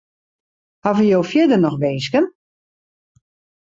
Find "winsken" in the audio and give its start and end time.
1.81-2.25